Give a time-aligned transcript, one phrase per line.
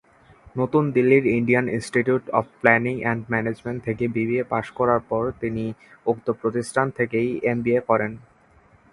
[0.55, 5.63] নতুন দিল্লির Indian Institute of Planning and Management থেকে বিবিএ পাস করার পর তিনি
[6.05, 8.11] উক্ত প্রতিষ্ঠান থেকেই এমবিএ করেন।